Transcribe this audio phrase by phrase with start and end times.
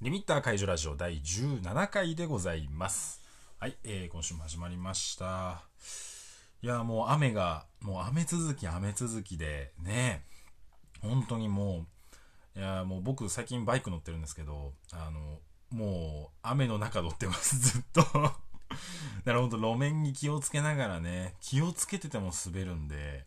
[0.00, 3.20] リミッター解除ラジオ第17回でございます。
[3.58, 5.64] はい、えー、今週も始まりました。
[6.62, 10.22] いや、もう雨が、もう雨続き雨続きで、ね、
[11.02, 11.84] 本当にも
[12.54, 15.40] う、いや、もう僕最近バイク乗ってるんですけど、あの、
[15.76, 18.02] もう雨の中乗ってます、 ずっと。
[18.02, 18.32] だか
[19.24, 23.26] ら本当路面に気をつけながらね、気をつけてても滑るんで、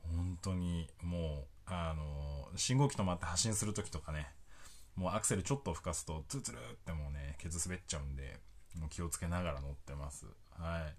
[0.00, 4.32] 本当にもう、あの、信号機止まって発進するときとかね、
[4.96, 8.40] もうアクセルちょっと吹かすと、ツルツルってもうね、ケツ滑っちゃうんで、
[8.78, 10.26] もう気をつけながら乗ってます。
[10.50, 10.94] はい。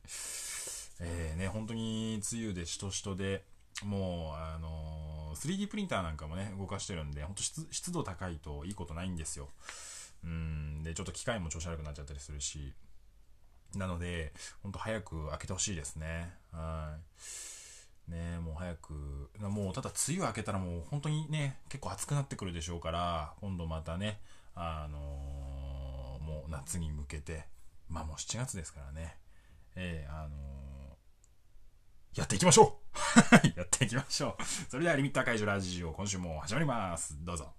[1.02, 3.44] えー、ね、本当に梅雨でしとしとで、
[3.84, 9.50] もう、あのー 3D プリンターなんかもね、動かしてるんで、本当湿湿度高いといいことないんですよ。
[10.23, 12.73] うん、で、ちょっと機械も調子悪くなっちゃったりするし、
[13.76, 16.34] なので、本当早く開けてほしいですね。
[16.52, 17.22] はい。
[18.71, 24.20] 早く、もうただ梅雨明けたらもう本当にね、結構暑くなってくるでしょうから、今度またね、
[24.55, 27.45] あのーもう夏に向けて、
[27.89, 29.17] まあもう7月ですからね、
[29.75, 30.39] えーあのー
[32.13, 34.44] やっていきましょう やっていきましょう。
[34.69, 37.23] それではリミッター解除ラジオ、今週も始まります。
[37.23, 37.53] どうぞ。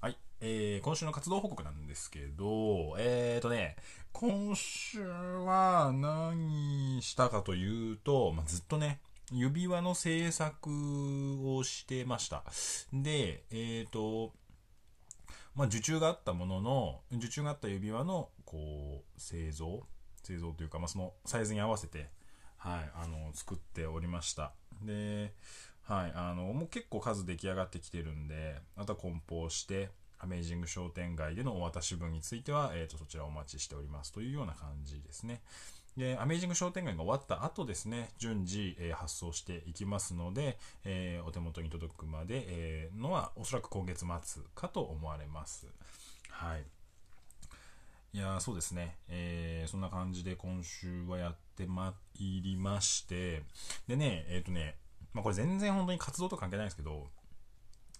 [0.00, 0.16] はい。
[0.40, 3.76] えー、今週の活動報告なんですけど、えーとね、
[4.12, 9.00] 今週は何したかというと、まあ、ずっとね、
[9.32, 12.44] 指輪の制作をしてました。
[12.92, 14.32] で、えーと、
[15.54, 19.82] まあ、受注があったものの、受注があった指輪の、こう、製造
[20.22, 22.08] 製造というか、まあ、そのサイズに合わせて、
[22.56, 24.52] はい、あの、作っておりました。
[24.82, 25.34] で、
[25.82, 29.90] はい、あの、もう結構数出来上がってきてるんで、あとは梱包して、
[30.22, 35.42] アメージング商店街でのお渡し分については、えー、とそちらお待ちしておりますというような感じですね。
[35.96, 45.66] で、アメージング商店街が終わった後ですね、順次、えー発送していきますので、えーお手元に届くまで、えーのはおそらく今月末かと思われます。
[46.30, 46.64] はい。
[48.14, 53.42] いやそうですね、えーそんな感じで今週はやってまいりまして、
[53.88, 54.76] でね、えっ、とね、
[55.12, 57.08] まあこれ全然本当に活動と関係ないんですけど、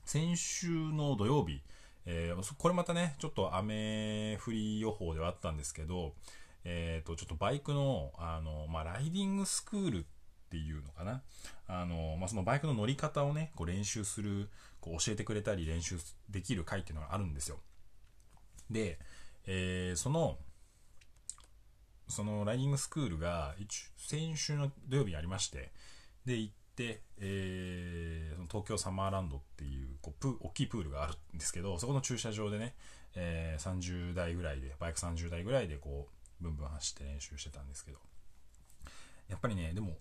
[0.04, 1.62] 先週の土曜日、
[2.04, 6.14] えーこれまたね、ちょっと雨降り予報ではあったんですけど、
[6.64, 10.02] えっ、と、ちょっとバイクの、あの、まあ、ライディングスクールっ
[10.50, 11.22] ていうのかな？
[11.66, 14.48] あの、まあ、そのバイクの乗り方をね、こう練習する、
[14.80, 15.96] こう教えてくれたり練習
[16.28, 17.58] できる会っていうのがあるんですよ。
[18.70, 18.98] で、
[19.46, 20.38] えーその、
[22.08, 23.54] そのライディングスクールが、
[23.96, 25.72] 先週の土曜日にありまして、
[26.26, 26.54] で、行っ、
[27.18, 32.74] えーその東京サマーランドっていうこうプ大きいプールがあるんですけど、そこの駐車場でね、
[33.14, 36.08] えー30台ぐらいで、バイク30台ぐらいでこ
[36.40, 37.98] う、ブンブン走って練習してたんですけど、
[39.28, 39.96] やっぱりね、でも、